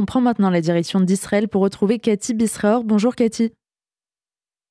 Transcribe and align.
on 0.00 0.06
prend 0.06 0.22
maintenant 0.22 0.48
la 0.50 0.62
direction 0.62 1.00
d'Israël 1.00 1.46
pour 1.46 1.60
retrouver 1.60 1.98
Cathy 1.98 2.32
Bisraor. 2.32 2.84
Bonjour 2.84 3.14
Cathy. 3.14 3.52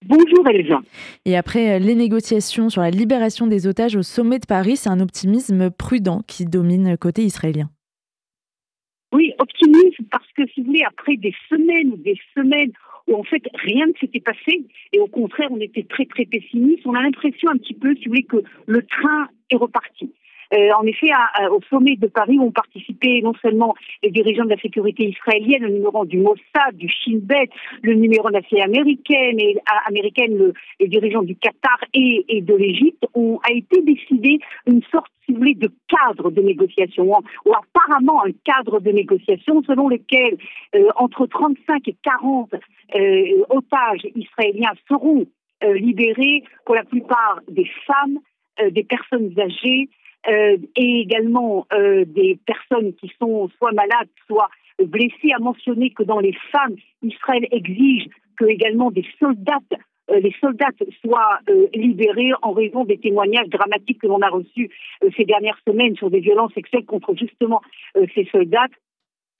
Bonjour 0.05 0.47
Elsa. 0.47 0.79
Et 1.25 1.37
après 1.37 1.75
euh, 1.75 1.79
les 1.79 1.93
négociations 1.93 2.69
sur 2.69 2.81
la 2.81 2.89
libération 2.89 3.45
des 3.45 3.67
otages 3.67 3.95
au 3.95 4.01
sommet 4.01 4.39
de 4.39 4.47
Paris, 4.47 4.77
c'est 4.77 4.89
un 4.89 4.99
optimisme 4.99 5.69
prudent 5.69 6.21
qui 6.25 6.45
domine 6.45 6.97
côté 6.97 7.23
israélien. 7.23 7.69
Oui, 9.13 9.33
optimisme 9.37 10.05
parce 10.09 10.27
que 10.35 10.47
si 10.47 10.61
vous 10.61 10.67
voulez, 10.67 10.83
après 10.87 11.15
des 11.17 11.35
semaines 11.49 11.93
ou 11.93 11.97
des 11.97 12.17
semaines 12.35 12.71
où 13.07 13.15
en 13.15 13.23
fait 13.23 13.43
rien 13.53 13.85
ne 13.85 13.93
s'était 13.99 14.21
passé 14.21 14.65
et 14.93 14.99
au 14.99 15.07
contraire 15.07 15.49
on 15.51 15.59
était 15.59 15.83
très 15.83 16.05
très 16.05 16.25
pessimiste, 16.25 16.85
on 16.85 16.95
a 16.95 17.01
l'impression 17.03 17.49
un 17.49 17.57
petit 17.57 17.75
peu, 17.75 17.93
si 17.95 18.05
vous 18.05 18.11
voulez, 18.11 18.23
que 18.23 18.43
le 18.65 18.81
train 18.83 19.27
est 19.51 19.57
reparti. 19.57 20.11
Euh, 20.53 20.69
en 20.77 20.83
effet, 20.83 21.09
au 21.51 21.59
sommet 21.69 21.95
de 21.95 22.07
Paris 22.07 22.39
ont 22.39 22.51
participé 22.51 23.21
non 23.21 23.33
seulement 23.41 23.75
les 24.03 24.11
dirigeants 24.11 24.45
de 24.45 24.49
la 24.49 24.57
sécurité 24.57 25.09
israélienne, 25.09 25.63
le 25.63 25.69
numéro 25.69 26.05
du 26.05 26.17
Mossad, 26.17 26.73
du 26.73 26.89
Shin 26.89 27.19
Bet, 27.21 27.49
le 27.83 27.93
numéro 27.93 28.29
de 28.29 28.33
la 28.33 28.41
CIA 28.43 28.63
américaine, 28.63 29.37
américaine 29.87 30.37
le, 30.37 30.53
les 30.79 30.87
dirigeants 30.87 31.23
du 31.23 31.35
Qatar 31.35 31.79
et, 31.93 32.41
de 32.41 32.55
l'Égypte, 32.55 33.05
ont 33.13 33.39
a 33.47 33.53
été 33.53 33.81
décidé 33.81 34.39
une 34.65 34.81
sorte 34.91 35.11
de 35.29 35.71
cadre 35.87 36.31
de 36.31 36.41
négociation, 36.41 37.11
ou 37.45 37.53
apparemment 37.53 38.25
un 38.25 38.31
cadre 38.43 38.79
de 38.79 38.91
négociation 38.91 39.61
selon 39.63 39.89
lequel 39.89 40.37
euh, 40.75 40.87
entre 40.95 41.27
35 41.27 41.87
et 41.87 41.95
40 42.03 42.53
euh, 42.95 43.45
otages 43.49 44.07
israéliens 44.15 44.73
seront 44.87 45.25
euh, 45.63 45.73
libérés, 45.73 46.43
pour 46.65 46.75
la 46.75 46.83
plupart 46.83 47.39
des 47.47 47.69
femmes, 47.85 48.19
des 48.71 48.83
personnes 48.83 49.33
âgées, 49.39 49.87
euh, 50.27 50.57
et 50.75 50.99
également 50.99 51.65
euh, 51.71 52.03
des 52.05 52.37
personnes 52.45 52.93
qui 52.95 53.11
sont 53.19 53.49
soit 53.57 53.71
malades, 53.71 54.09
soit 54.27 54.49
blessées, 54.83 55.31
a 55.33 55.39
mentionné 55.39 55.91
que 55.91 56.03
dans 56.03 56.19
les 56.19 56.35
femmes, 56.51 56.75
Israël 57.01 57.47
exige 57.51 58.07
que 58.37 58.45
également 58.45 58.91
des 58.91 59.05
soldats 59.19 59.59
euh, 60.11 60.19
les 60.19 60.33
soldats 60.41 60.71
soient 61.01 61.39
libérés 61.73 62.31
en 62.41 62.51
raison 62.51 62.83
des 62.83 62.97
témoignages 62.97 63.47
dramatiques 63.49 64.01
que 64.01 64.07
l'on 64.07 64.21
a 64.21 64.29
reçus 64.29 64.71
ces 65.15 65.23
dernières 65.23 65.59
semaines 65.67 65.95
sur 65.95 66.09
des 66.09 66.19
violences 66.19 66.53
sexuelles 66.53 66.85
contre 66.85 67.15
justement 67.15 67.61
ces 68.15 68.25
soldats. 68.31 68.65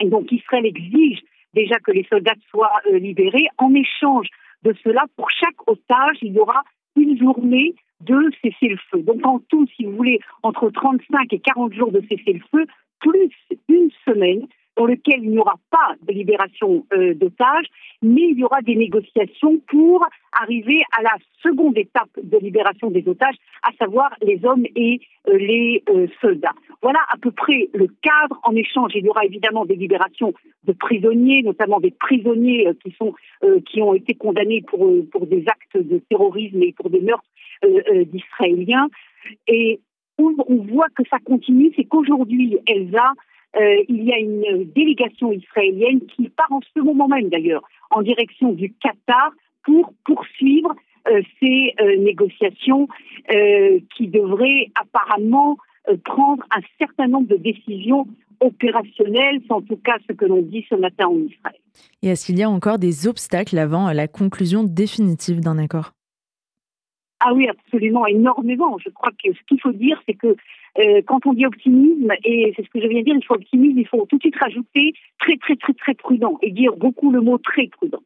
Donc 0.03 0.31
Israël 0.31 0.67
exige 0.67 1.21
déjà 1.55 1.79
que 1.79 1.91
les 1.91 2.05
soldats 2.07 2.35
soient 2.51 2.81
libérés. 2.91 3.47
En 3.57 3.73
échange 3.73 4.27
de 4.61 4.75
cela, 4.83 5.05
pour 5.15 5.31
chaque 5.31 5.67
otage, 5.67 6.17
il 6.21 6.33
y 6.33 6.39
aura 6.39 6.61
une 6.95 7.17
journée 7.17 7.73
de 8.01 8.31
cessez-le-feu. 8.41 9.01
Donc 9.03 9.25
en 9.25 9.39
tout, 9.49 9.65
si 9.75 9.85
vous 9.85 9.95
voulez, 9.95 10.19
entre 10.43 10.69
35 10.69 11.33
et 11.33 11.39
40 11.39 11.73
jours 11.73 11.91
de 11.91 12.01
cessez-le-feu, 12.01 12.65
plus 12.99 13.31
une 13.67 13.89
semaine 14.05 14.47
dans 14.79 14.85
lequel 14.85 15.19
il 15.23 15.31
n'y 15.31 15.39
aura 15.39 15.55
pas 15.69 15.95
de 16.07 16.13
libération 16.13 16.85
euh, 16.93 17.13
d'otages, 17.13 17.65
mais 18.01 18.29
il 18.29 18.39
y 18.39 18.45
aura 18.45 18.61
des 18.61 18.75
négociations 18.75 19.59
pour 19.67 20.07
arriver 20.31 20.81
à 20.97 21.01
la 21.01 21.15
seconde 21.43 21.77
étape 21.77 22.09
de 22.23 22.37
libération 22.37 22.89
des 22.89 23.05
otages, 23.05 23.35
à 23.63 23.73
savoir 23.77 24.15
les 24.21 24.39
hommes 24.45 24.65
et 24.77 25.01
euh, 25.27 25.37
les 25.37 25.83
euh, 25.89 26.07
soldats. 26.21 26.55
Voilà 26.81 26.99
à 27.09 27.17
peu 27.17 27.31
près 27.31 27.69
le 27.73 27.87
cadre. 28.01 28.39
En 28.43 28.55
échange, 28.55 28.91
il 28.95 29.03
y 29.03 29.09
aura 29.09 29.25
évidemment 29.25 29.65
des 29.65 29.75
libérations 29.75 30.33
de 30.63 30.71
prisonniers, 30.71 31.41
notamment 31.43 31.81
des 31.81 31.91
prisonniers 31.91 32.69
qui 32.81 32.95
sont 32.97 33.13
qui 33.65 33.81
ont 33.81 33.93
été 33.93 34.13
condamnés 34.13 34.61
pour 34.61 34.89
pour 35.11 35.25
des 35.25 35.43
actes 35.47 35.77
de 35.77 35.97
terrorisme 36.09 36.61
et 36.61 36.71
pour 36.73 36.89
des 36.89 37.01
meurtres 37.01 37.25
d'Israéliens. 37.61 38.89
Et 39.47 39.79
où 40.19 40.35
on 40.47 40.57
voit 40.57 40.89
que 40.95 41.03
ça 41.09 41.17
continue, 41.19 41.71
c'est 41.75 41.85
qu'aujourd'hui, 41.85 42.57
Elsa, 42.67 43.13
euh, 43.55 43.83
il 43.87 44.03
y 44.03 44.13
a 44.13 44.19
une 44.19 44.65
délégation 44.75 45.31
israélienne 45.31 46.01
qui 46.15 46.29
part 46.29 46.51
en 46.51 46.59
ce 46.75 46.81
moment 46.81 47.07
même 47.07 47.29
d'ailleurs 47.29 47.63
en 47.89 48.03
direction 48.03 48.51
du 48.51 48.73
Qatar 48.73 49.31
pour 49.63 49.93
poursuivre 50.05 50.75
euh, 51.07 51.21
ces 51.39 51.73
euh, 51.81 51.97
négociations 51.97 52.87
qui 53.95 54.07
devraient 54.07 54.71
apparemment 54.73 55.57
prendre 56.03 56.43
un 56.49 56.61
certain 56.79 57.07
nombre 57.07 57.27
de 57.27 57.35
décisions 57.35 58.07
opérationnelles, 58.39 59.39
c'est 59.45 59.53
en 59.53 59.61
tout 59.61 59.77
cas 59.77 59.97
ce 60.07 60.13
que 60.13 60.25
l'on 60.25 60.41
dit 60.41 60.65
ce 60.67 60.75
matin 60.75 61.07
en 61.07 61.15
Israël. 61.15 61.59
Et 62.01 62.07
est-ce 62.07 62.25
qu'il 62.25 62.39
y 62.39 62.43
a 62.43 62.49
encore 62.49 62.79
des 62.79 63.07
obstacles 63.07 63.59
avant 63.59 63.91
la 63.91 64.07
conclusion 64.07 64.63
définitive 64.63 65.41
d'un 65.41 65.59
accord? 65.59 65.91
Ah 67.21 67.33
oui, 67.33 67.47
absolument, 67.49 68.05
énormément. 68.07 68.77
Je 68.77 68.89
crois 68.89 69.11
que 69.11 69.33
ce 69.33 69.39
qu'il 69.47 69.59
faut 69.59 69.73
dire, 69.73 70.01
c'est 70.07 70.13
que 70.13 70.35
euh, 70.77 71.01
quand 71.05 71.25
on 71.25 71.33
dit 71.33 71.45
optimisme, 71.45 72.11
et 72.23 72.53
c'est 72.55 72.63
ce 72.63 72.69
que 72.69 72.81
je 72.81 72.87
viens 72.87 72.99
de 72.99 73.05
dire, 73.05 73.15
il 73.15 73.25
faut 73.25 73.35
optimisme, 73.35 73.77
il 73.77 73.87
faut 73.87 74.05
tout 74.05 74.17
de 74.17 74.21
suite 74.21 74.37
rajouter 74.37 74.93
très, 75.19 75.35
très, 75.37 75.55
très, 75.57 75.73
très 75.73 75.93
prudent 75.95 76.37
et 76.41 76.51
dire 76.51 76.75
beaucoup 76.77 77.11
le 77.11 77.19
mot 77.19 77.37
très 77.37 77.67
prudent. 77.67 78.01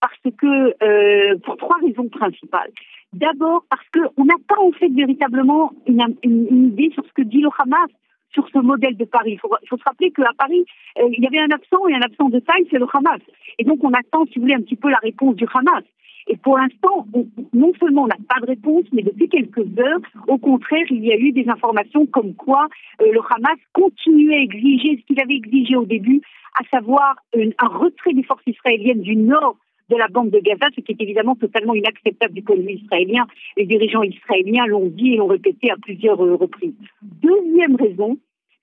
Parce 0.00 0.34
que, 0.36 0.74
euh, 0.82 1.38
pour 1.38 1.56
trois 1.56 1.76
raisons 1.78 2.08
principales. 2.08 2.70
D'abord, 3.14 3.64
parce 3.70 3.88
qu'on 3.88 4.24
n'a 4.26 4.34
pas 4.46 4.60
en 4.60 4.70
fait 4.72 4.90
véritablement 4.90 5.72
une, 5.86 6.14
une, 6.22 6.68
idée 6.68 6.90
sur 6.92 7.04
ce 7.06 7.12
que 7.14 7.22
dit 7.22 7.40
le 7.40 7.48
Hamas 7.58 7.88
sur 8.32 8.46
ce 8.52 8.58
modèle 8.58 8.96
de 8.98 9.06
Paris. 9.06 9.32
Il 9.32 9.38
faut, 9.38 9.50
faut 9.68 9.78
se 9.78 9.84
rappeler 9.84 10.10
qu'à 10.10 10.30
Paris, 10.36 10.64
euh, 10.98 11.08
il 11.10 11.24
y 11.24 11.26
avait 11.26 11.38
un 11.38 11.50
absent 11.50 11.88
et 11.88 11.94
un 11.94 12.02
absent 12.02 12.28
de 12.28 12.38
taille, 12.40 12.66
c'est 12.70 12.78
le 12.78 12.86
Hamas. 12.92 13.20
Et 13.58 13.64
donc 13.64 13.82
on 13.82 13.92
attend, 13.92 14.26
si 14.26 14.34
vous 14.34 14.42
voulez, 14.42 14.54
un 14.54 14.60
petit 14.60 14.76
peu 14.76 14.90
la 14.90 14.98
réponse 14.98 15.36
du 15.36 15.46
Hamas. 15.54 15.84
Et 16.28 16.36
pour 16.36 16.58
l'instant, 16.58 17.06
non 17.54 17.72
seulement 17.80 18.04
on 18.04 18.06
n'a 18.06 18.16
pas 18.28 18.40
de 18.40 18.46
réponse, 18.46 18.84
mais 18.92 19.02
depuis 19.02 19.28
quelques 19.28 19.66
heures, 19.78 20.00
au 20.28 20.38
contraire, 20.38 20.84
il 20.90 21.04
y 21.04 21.12
a 21.12 21.16
eu 21.16 21.32
des 21.32 21.48
informations 21.48 22.06
comme 22.06 22.34
quoi 22.34 22.68
euh, 23.00 23.10
le 23.10 23.20
Hamas 23.20 23.58
continuait 23.72 24.36
à 24.36 24.42
exiger 24.42 24.98
ce 24.98 25.06
qu'il 25.06 25.20
avait 25.22 25.36
exigé 25.36 25.76
au 25.76 25.86
début, 25.86 26.20
à 26.60 26.64
savoir 26.70 27.16
un 27.34 27.68
retrait 27.68 28.12
des 28.12 28.22
forces 28.22 28.46
israéliennes 28.46 29.00
du 29.00 29.16
nord 29.16 29.56
de 29.88 29.96
la 29.96 30.08
bande 30.08 30.30
de 30.30 30.38
Gaza, 30.40 30.66
ce 30.74 30.80
qui 30.80 30.92
est 30.92 31.00
évidemment 31.00 31.34
totalement 31.34 31.74
inacceptable 31.74 32.34
du 32.34 32.42
point 32.42 32.56
de 32.56 32.62
vue 32.62 32.74
israélien. 32.74 33.26
Les 33.56 33.64
dirigeants 33.64 34.02
israéliens 34.02 34.66
l'ont 34.66 34.88
dit 34.88 35.14
et 35.14 35.16
l'ont 35.16 35.28
répété 35.28 35.70
à 35.70 35.76
plusieurs 35.76 36.22
euh, 36.22 36.34
reprises. 36.34 36.74
Deuxième 37.02 37.76
raison, 37.76 38.18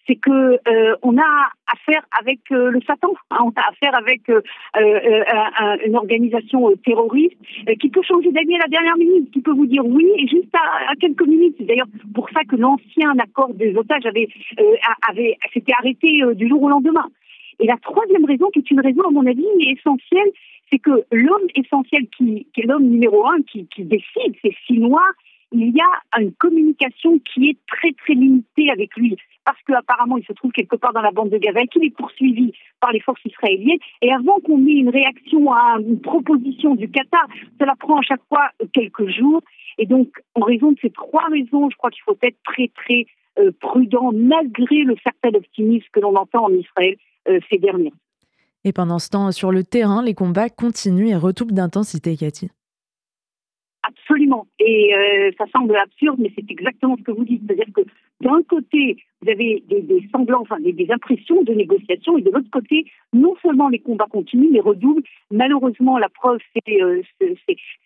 c'est 0.08 0.16
que 0.16 0.60
euh, 0.68 0.96
on 1.02 1.18
a 1.18 1.50
affaire 1.72 2.06
avec 2.20 2.40
euh, 2.52 2.70
le 2.70 2.80
Satan, 2.82 3.14
on 3.32 3.50
a 3.50 3.70
affaire 3.70 3.96
avec 3.96 4.30
euh, 4.30 4.42
une 5.86 5.96
organisation 5.96 6.72
terroriste 6.86 7.38
qui 7.80 7.90
peut 7.90 8.04
changer 8.04 8.32
d'avis 8.32 8.56
à 8.56 8.60
la 8.60 8.68
dernière 8.68 8.98
minute, 8.98 9.32
qui 9.32 9.42
peut 9.42 9.54
vous 9.54 9.66
dire 9.66 9.86
oui 9.86 10.06
et 10.18 10.28
juste 10.28 10.54
à, 10.54 10.96
quelques 11.00 11.26
minutes. 11.26 11.56
C'est 11.58 11.66
d'ailleurs 11.66 11.88
pour 12.14 12.30
ça 12.30 12.44
que 12.44 12.56
l'ancien 12.56 13.18
accord 13.20 13.54
des 13.54 13.76
otages 13.76 14.06
avait, 14.06 14.28
avait 15.10 15.38
s'était 15.54 15.74
arrêté 15.80 16.22
du 16.36 16.48
jour 16.48 16.62
au 16.62 16.70
lendemain. 16.70 17.08
Et 17.60 17.68
la 17.68 17.78
troisième 17.78 18.26
raison, 18.26 18.50
qui 18.52 18.60
est 18.60 18.72
une 18.72 18.82
raison 18.82 19.02
à 19.08 19.12
mon 19.12 19.26
avis 19.26 19.46
essentielle, 19.68 20.30
c'est 20.72 20.80
que 20.80 21.06
l'homme 21.12 21.48
essentiel 21.56 22.08
qui, 22.16 22.48
qui 22.54 22.62
est 22.62 22.66
l'homme 22.66 22.86
numéro 22.86 23.26
un 23.28 23.42
qui, 23.44 23.68
qui 23.68 23.84
décide, 23.84 24.36
c'est 24.42 24.56
Sinois, 24.66 25.10
il 25.56 25.76
y 25.76 25.80
a 25.80 26.22
une 26.22 26.34
communication 26.34 27.20
qui 27.20 27.50
est 27.50 27.58
très 27.68 27.92
très 27.94 28.14
limitée 28.14 28.70
avec 28.72 28.96
lui 28.96 29.18
parce 29.46 29.58
qu'apparemment 29.68 30.18
il 30.18 30.26
se 30.26 30.34
trouve 30.34 30.52
quelque 30.52 30.76
part 30.76 30.92
dans 30.94 31.02
la 31.02 31.12
bande 31.12 31.30
de 31.30 31.38
Gaza 31.38 31.62
et 31.62 31.68
qu'il 31.68 31.86
est 31.86 31.96
poursuivi 31.96 32.52
par 32.82 32.92
les 32.92 33.00
forces 33.00 33.24
israéliennes. 33.26 33.80
Et 34.02 34.12
avant 34.12 34.40
qu'on 34.40 34.66
ait 34.66 34.80
une 34.80 34.90
réaction 34.90 35.52
à 35.54 35.78
une 35.80 36.02
proposition 36.02 36.76
du 36.76 36.90
Qatar, 36.90 37.28
cela 37.60 37.76
prend 37.80 38.00
à 38.00 38.02
chaque 38.02 38.24
fois 38.28 38.50
quelques 38.74 39.08
jours. 39.10 39.42
Et 39.78 39.86
donc, 39.86 40.10
en 40.34 40.42
raison 40.42 40.72
de 40.72 40.78
ces 40.82 40.90
trois 40.90 41.26
raisons, 41.32 41.70
je 41.70 41.78
crois 41.78 41.92
qu'il 41.92 42.04
faut 42.04 42.18
être 42.22 42.38
très 42.44 42.70
très 42.70 43.06
euh, 43.40 43.52
prudent 43.60 44.12
malgré 44.14 44.84
le 44.84 44.96
certain 45.04 45.38
optimisme 45.38 45.88
que 45.92 46.00
l'on 46.00 46.16
entend 46.16 46.46
en 46.46 46.54
Israël 46.54 46.96
euh, 47.28 47.40
ces 47.50 47.58
derniers. 47.58 47.94
Et 48.64 48.74
pendant 48.74 48.98
ce 48.98 49.10
temps, 49.10 49.32
sur 49.32 49.52
le 49.52 49.64
terrain, 49.64 50.02
les 50.04 50.16
combats 50.16 50.50
continuent 50.50 51.10
et 51.10 51.16
retoublent 51.16 51.54
d'intensité, 51.54 52.18
Cathy. 52.18 52.50
Et 54.68 54.96
euh, 54.96 55.32
ça 55.38 55.46
semble 55.56 55.76
absurde, 55.76 56.18
mais 56.20 56.32
c'est 56.36 56.50
exactement 56.50 56.98
ce 56.98 57.04
que 57.04 57.12
vous 57.12 57.24
dites. 57.24 57.44
C'est-à-dire 57.46 57.72
que 57.74 57.82
d'un 58.22 58.42
côté, 58.44 58.98
vous 59.22 59.30
avez 59.30 59.64
des, 59.68 60.08
semblants, 60.12 60.42
enfin 60.42 60.58
des, 60.60 60.88
impressions 60.90 61.42
de 61.44 61.54
négociation, 61.54 62.18
et 62.18 62.22
de 62.22 62.30
l'autre 62.32 62.50
côté, 62.52 62.86
non 63.14 63.36
seulement 63.42 63.70
les 63.70 63.80
combats 63.80 64.08
continuent, 64.10 64.52
mais 64.52 64.60
redoublent. 64.60 65.04
Malheureusement, 65.32 65.98
la 65.98 66.10
preuve, 66.10 66.40
c'est 66.54 66.82
euh, 66.82 67.02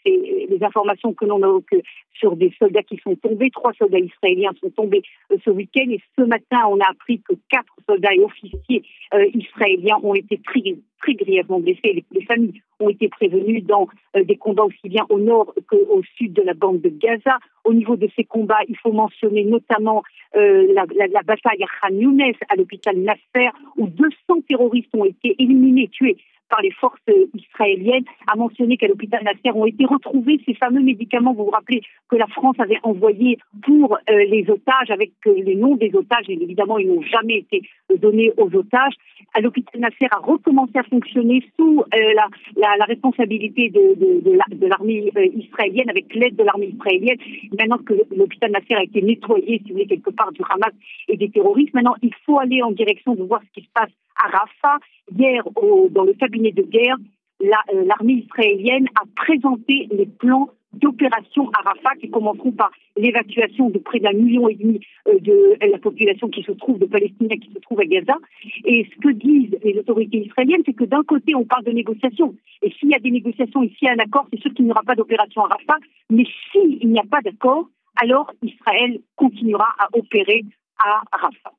les 0.06 0.64
informations 0.64 1.14
que 1.14 1.26
l'on 1.26 1.42
a 1.42 1.62
que, 1.70 1.78
sur 2.14 2.36
des 2.36 2.54
soldats 2.60 2.84
qui 2.84 2.98
sont 2.98 3.16
tombés. 3.16 3.50
Trois 3.52 3.74
soldats 3.74 4.00
israéliens 4.00 4.52
sont 4.62 4.70
tombés 4.70 5.02
euh, 5.32 5.38
ce 5.44 5.50
week-end, 5.50 5.90
et 5.90 6.02
ce 6.18 6.24
matin, 6.24 6.62
on 6.70 6.80
a 6.80 6.90
appris 6.90 7.22
que 7.22 7.34
quatre 7.50 7.74
soldats 7.88 8.14
et 8.14 8.20
officiers 8.20 8.84
euh, 9.14 9.26
israéliens 9.34 9.98
ont 10.04 10.14
été 10.14 10.40
très, 10.40 10.62
très 11.02 11.14
grièvement 11.16 11.60
blessés. 11.60 12.04
Les, 12.12 12.26
familles 12.26 12.62
ont 12.80 12.90
été 12.90 13.08
prévenues 13.08 13.62
dans 13.62 13.88
des 14.16 14.36
combats 14.36 14.64
aussi 14.64 14.90
bien 14.90 15.06
au 15.10 15.20
nord 15.20 15.54
qu'au 15.68 16.02
sud 16.18 16.34
de 16.34 16.42
la 16.44 16.54
bande 16.54 16.82
de 16.82 16.90
Gaza. 16.90 17.40
Au 17.64 17.74
niveau 17.74 17.96
de 17.96 18.08
ces 18.16 18.24
combats, 18.24 18.64
il 18.68 18.78
faut 18.78 18.92
mentionner 18.92 19.44
notamment 19.44 20.04
la, 20.34 20.86
la 20.96 21.22
bataille 21.24 21.64
à 21.64 21.68
Khan 21.88 21.96
Younes, 21.96 22.34
à 22.50 22.56
l'hôpital 22.56 22.98
Nasser, 22.98 23.50
où 23.78 23.88
200 23.88 24.42
terroristes 24.48 24.94
ont 24.94 25.06
été 25.06 25.36
éliminés, 25.40 25.88
tués 25.90 26.18
par 26.50 26.62
les 26.62 26.72
forces 26.72 27.00
israéliennes, 27.34 28.06
a 28.28 28.36
mentionné 28.36 28.78
qu'à 28.78 28.88
l'hôpital 28.88 29.24
Nasser 29.24 29.56
ont 29.56 29.66
été 29.66 29.86
retrouvés 29.86 30.40
ces 30.46 30.54
fameux 30.56 30.82
médicaments. 30.82 31.34
Vous 31.34 31.46
vous 31.46 31.52
rappelez 31.52 31.82
que 32.10 32.16
la 32.16 32.28
France 32.28 32.56
avait 32.60 32.80
envoyé 32.84 33.38
pour 33.64 33.98
les 34.08 34.46
otages 34.50 34.90
avec 34.90 35.12
les 35.26 35.56
noms 35.56 35.76
des 35.76 35.92
otages, 35.96 36.30
et 36.30 36.34
évidemment, 36.34 36.78
ils 36.78 36.88
n'ont 36.88 37.02
jamais 37.04 37.40
été 37.40 37.62
donnés 37.98 38.32
aux 38.38 38.54
otages. 38.56 38.94
L'hôpital 39.40 39.82
Nasser 39.82 40.08
a 40.12 40.18
recommencé 40.18 40.78
à 40.78 40.84
fonctionner 40.84 41.44
sous 41.58 41.84
la, 42.56 42.86
responsabilité 42.86 43.70
de 43.70 44.68
l'armée 44.68 45.12
israélienne, 45.36 45.90
avec 45.90 46.14
l'aide 46.16 46.36
de 46.36 46.44
l'armée 46.44 46.74
israélienne. 46.74 47.18
Maintenant 47.58 47.78
que 47.78 47.94
l'hôpital 48.16 48.52
Nasser 48.52 48.76
a 48.76 48.84
été 48.84 49.02
nettoyé, 49.02 49.60
si 49.60 49.70
vous 49.70 49.74
voulez, 49.74 49.88
quelque 49.88 50.10
part 50.10 50.32
du 50.32 50.42
Hamas 50.50 50.74
et 51.08 51.18
des 51.18 51.30
terroristes, 51.30 51.74
maintenant 51.74 51.96
il 52.02 52.14
faut 52.26 52.40
aller 52.40 52.62
en 52.62 52.72
direction 52.72 53.16
de 53.16 53.24
voir 53.24 53.42
ce 53.42 53.60
qui 53.60 53.66
se 53.66 53.72
passe 53.74 53.92
à 54.24 54.28
Rafah. 54.28 54.80
Hier, 55.18 55.44
dans 55.92 56.04
le 56.04 56.14
cabinet 56.14 56.52
de 56.52 56.64
guerre, 56.64 56.98
euh, 57.42 57.86
l'armée 57.86 58.26
israélienne 58.26 58.88
a 58.96 59.04
présenté 59.16 59.88
les 59.92 60.06
plans 60.06 60.50
d'opération 60.74 61.50
à 61.58 61.70
Rafah 61.70 61.96
qui 62.00 62.12
commenceront 62.12 62.52
par 62.52 62.70
l'évacuation 62.96 63.70
de 63.70 63.80
près 63.80 64.00
d'un 64.00 64.14
million 64.14 64.48
et 64.48 64.56
demi 64.56 64.80
euh, 65.08 65.20
de 65.20 65.58
la 65.60 65.80
population 65.80 66.28
qui 66.28 66.44
se 66.44 66.52
trouve, 66.52 66.78
de 66.78 66.86
Palestiniens 66.86 67.38
qui 67.38 67.52
se 67.52 67.60
trouvent 67.60 67.80
à 67.80 67.86
Gaza. 67.86 68.16
Et 68.66 68.88
ce 68.94 69.00
que 69.00 69.12
disent 69.12 69.58
les 69.64 69.80
autorités 69.80 70.26
israéliennes, 70.26 70.62
c'est 70.66 70.74
que 70.74 70.84
d'un 70.84 71.04
côté, 71.04 71.34
on 71.34 71.46
parle 71.46 71.64
de 71.64 71.72
négociations. 71.72 72.36
Et 72.62 72.72
s'il 72.72 72.90
y 72.90 72.96
a 72.96 73.00
des 73.00 73.12
négociations 73.12 73.64
et 73.64 73.70
s'il 73.70 73.88
y 73.88 73.92
a 73.92 73.94
un 73.94 74.04
accord, 74.04 74.28
c'est 74.32 74.40
sûr 74.40 74.54
qu'il 74.54 74.66
n'y 74.66 74.72
aura 74.72 74.84
pas 74.84 74.96
d'opération 74.96 75.44
à 75.46 75.48
Rafah. 75.48 75.80
Mais 76.10 76.26
s'il 76.52 76.88
n'y 76.88 77.00
a 77.00 77.06
pas 77.10 77.22
d'accord, 77.22 77.68
alors 78.02 78.32
Israël 78.44 79.00
continuera 79.16 79.68
à 79.80 79.88
opérer 79.98 80.44
à 80.84 81.02
Rafah. 81.12 81.59